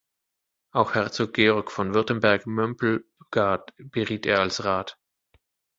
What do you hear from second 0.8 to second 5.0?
Herzog Georg von Württemberg-Mömpelgard beriet er als Rat.